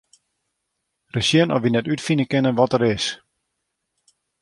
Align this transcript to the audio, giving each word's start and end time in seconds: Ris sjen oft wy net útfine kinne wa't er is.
Ris 1.13 1.27
sjen 1.29 1.53
oft 1.55 1.63
wy 1.65 1.69
net 1.71 1.89
útfine 1.93 2.25
kinne 2.31 2.51
wa't 2.57 2.75
er 2.77 2.83
is. 2.93 3.05